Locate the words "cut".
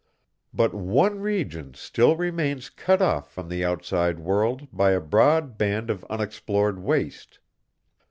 2.71-3.03